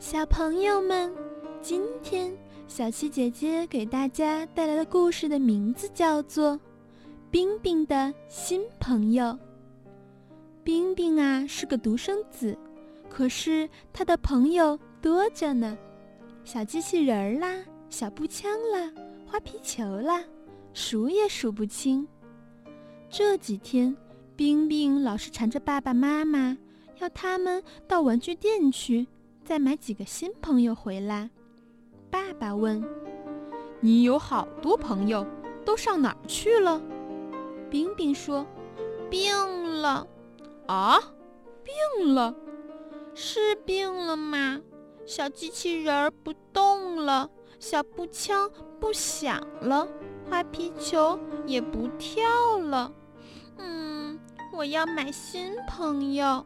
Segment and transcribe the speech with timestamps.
[0.00, 1.12] 小朋友们，
[1.60, 2.32] 今天
[2.68, 6.52] 小七姐姐给大家带来的故事的名字叫做
[7.32, 9.24] 《冰冰的新朋友》。
[10.62, 12.56] 冰冰啊是个独生子，
[13.08, 15.76] 可是他的朋友多着呢，
[16.44, 17.56] 小机器人啦，
[17.90, 18.92] 小步枪啦，
[19.26, 20.22] 花皮球啦，
[20.72, 22.06] 数也数不清。
[23.10, 23.96] 这几天，
[24.36, 26.56] 冰冰老是缠着爸爸妈妈，
[27.00, 29.04] 要他们到玩具店去。
[29.48, 31.30] 再买几个新朋友回来，
[32.10, 32.84] 爸爸问
[33.80, 35.26] ：“你有好多朋友，
[35.64, 36.78] 都上哪儿去了？”
[37.70, 38.46] 冰冰说
[39.08, 40.06] ：“病了。”
[40.68, 41.00] 啊，
[41.64, 42.34] 病了？
[43.14, 44.60] 是病了吗？
[45.06, 49.88] 小机器人儿不动了，小步枪不响了，
[50.28, 52.92] 花皮球也不跳了。
[53.56, 54.20] 嗯，
[54.52, 56.44] 我要买新朋友。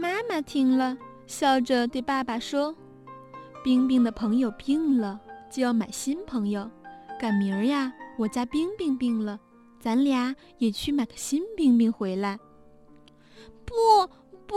[0.00, 0.96] 妈妈听了，
[1.26, 2.74] 笑着对爸爸说
[3.62, 5.20] ：“冰冰的朋友病了，
[5.50, 6.70] 就要买新朋友。
[7.20, 9.38] 赶明儿呀，我家冰冰病了，
[9.78, 12.40] 咱俩也去买个新冰冰回来。
[13.66, 13.74] ”“不
[14.46, 14.56] 不，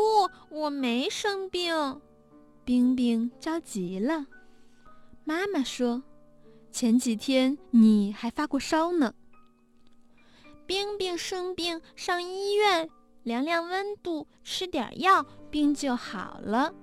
[0.49, 1.99] 我没生病。”
[2.63, 4.25] 冰冰着急了。
[5.25, 6.03] 妈妈说
[6.71, 9.13] ：“前几天你还发过烧呢。”
[10.65, 12.89] 冰冰生病上医院。
[13.23, 16.73] 量量温度，吃点药，病就好了。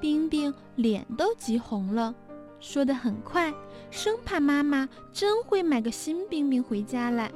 [0.00, 2.14] 冰冰脸都急红了，
[2.60, 3.52] 说得很快，
[3.90, 7.30] 生怕妈妈真会买个新冰冰回家来。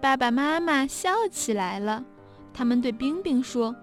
[0.00, 2.04] 爸爸妈妈笑起来了，
[2.52, 3.74] 他们对冰冰说：“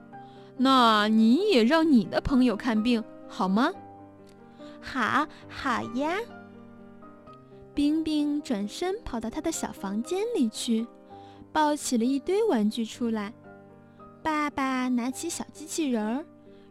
[0.58, 3.72] 那你也让你的朋友看病好吗
[4.82, 6.18] ？”“好，好呀。”
[7.74, 10.86] 冰冰转身跑到他的小房间里去，
[11.52, 13.34] 抱起了一堆玩具出来。
[14.22, 16.26] 爸爸拿起小机器人儿，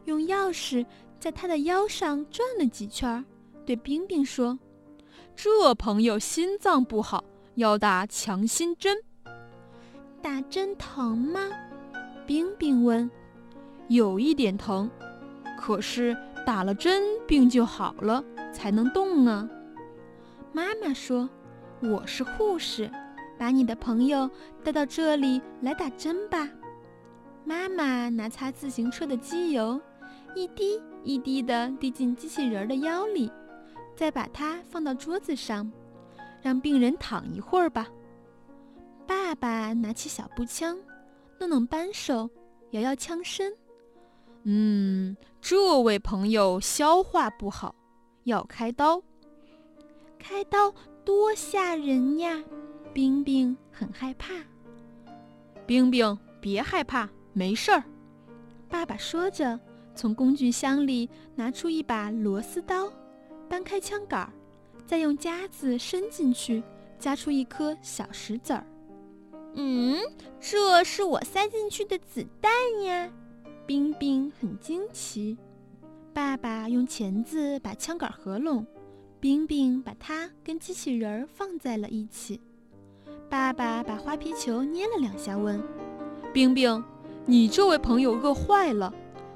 [0.04, 0.84] 用钥匙
[1.18, 3.24] 在他的腰上转了几圈，
[3.64, 4.58] 对冰冰说
[5.34, 8.98] ：“这朋友心脏不好，要打强心针。
[10.20, 11.40] 打针疼吗？”
[12.26, 13.10] 冰冰问。
[13.88, 14.90] “有一点疼，
[15.58, 16.14] 可是
[16.44, 18.22] 打了针病就好了，
[18.52, 19.48] 才能动呢。”
[20.52, 21.28] 妈妈说
[21.80, 22.90] ：“我是护士，
[23.38, 24.30] 把你的朋友
[24.62, 26.46] 带到这里来打针吧。”
[27.48, 29.80] 妈妈拿擦自行车的机油，
[30.34, 33.32] 一滴一滴地滴进机器人的腰里，
[33.96, 35.72] 再把它放到桌子上，
[36.42, 37.88] 让病人躺一会儿吧。
[39.06, 40.78] 爸爸拿起小步枪，
[41.40, 42.28] 弄弄扳手，
[42.72, 43.50] 摇摇枪身。
[44.42, 47.74] 嗯，这位朋友消化不好，
[48.24, 49.02] 要开刀。
[50.18, 50.70] 开刀
[51.02, 52.44] 多吓人呀！
[52.92, 54.34] 冰冰很害怕。
[55.66, 57.08] 冰冰，别害怕。
[57.38, 57.84] 没事儿，
[58.68, 59.60] 爸爸说着，
[59.94, 62.92] 从工具箱里拿出一把螺丝刀，
[63.48, 64.32] 搬开枪杆儿，
[64.84, 66.60] 再用夹子伸进去，
[66.98, 68.66] 夹出一颗小石子儿。
[69.54, 70.00] 嗯，
[70.40, 72.50] 这是我塞进去的子弹
[72.82, 73.08] 呀！
[73.64, 75.38] 冰冰很惊奇。
[76.12, 78.66] 爸爸用钳子把枪杆合拢，
[79.20, 82.40] 冰冰把它跟机器人儿放在了一起。
[83.30, 85.62] 爸爸把花皮球捏了两下，问
[86.34, 86.82] ：“冰冰。”
[87.30, 88.90] 你这位朋友饿坏了，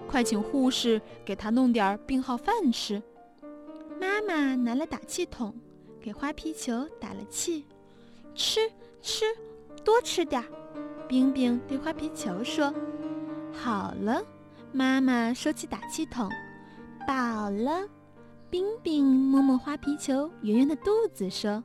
[0.09, 3.03] 快请护士给他弄点病号饭吃。
[4.01, 5.55] 妈妈拿了打气筒，
[6.01, 7.67] 给花皮球打了气。
[8.35, 8.61] 吃
[9.03, 9.27] 吃，
[9.85, 10.49] 多吃点儿。
[11.07, 12.73] 冰冰对花皮球说
[13.53, 14.25] ：“好了。”
[14.73, 16.31] 妈妈收起打气筒，
[17.07, 17.87] 饱了。
[18.49, 21.63] 冰冰摸摸花皮球圆圆的肚子，说：“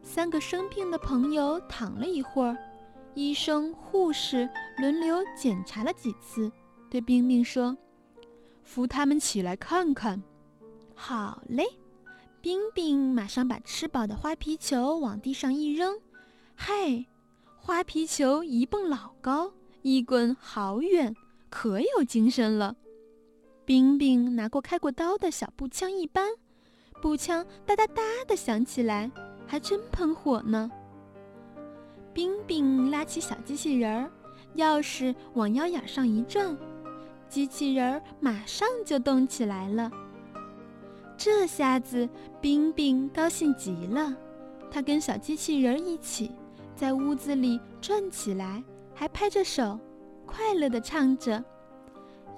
[0.00, 2.56] 三个生病的朋友躺了一会儿。”
[3.16, 4.46] 医生、护士
[4.76, 6.52] 轮流检查了几次，
[6.90, 7.74] 对冰冰说
[8.62, 10.22] ：“扶他们起来看看。”
[10.94, 11.64] 好嘞，
[12.42, 15.98] 冰冰马上把吃饱的花皮球往地上一扔，
[16.54, 17.06] 嘿，
[17.56, 19.50] 花皮球一蹦老高，
[19.80, 21.16] 一滚好远，
[21.48, 22.76] 可有精神了。
[23.64, 26.32] 冰冰拿过开过刀的小步枪一扳，
[27.00, 29.10] 步枪哒哒哒的响起来，
[29.46, 30.70] 还真喷火呢。
[32.16, 34.10] 冰冰拉起小机器人儿，
[34.56, 36.56] 钥匙往腰眼上一转，
[37.28, 39.92] 机器人儿马上就动起来了。
[41.18, 42.08] 这下子，
[42.40, 44.16] 冰冰高兴极了，
[44.70, 46.32] 他跟小机器人儿一起
[46.74, 48.64] 在屋子里转起来，
[48.94, 49.78] 还拍着手，
[50.24, 51.44] 快乐地唱着：“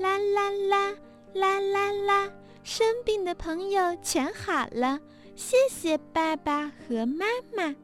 [0.01, 0.93] 啦啦啦，
[1.35, 2.29] 啦啦啦，
[2.65, 4.99] 生病的朋友全好了，
[5.37, 7.25] 谢谢爸爸和妈
[7.57, 7.77] 妈。”